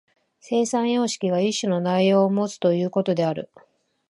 [0.39, 3.51] 生産様式が一種の内容をもつということである。